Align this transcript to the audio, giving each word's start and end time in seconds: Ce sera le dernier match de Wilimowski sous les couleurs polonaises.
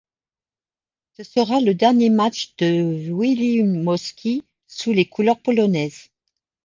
Ce 1.13 1.21
sera 1.23 1.61
le 1.61 1.75
dernier 1.75 2.09
match 2.09 2.55
de 2.57 3.11
Wilimowski 3.11 4.43
sous 4.65 4.93
les 4.93 5.05
couleurs 5.05 5.39
polonaises. 5.39 6.09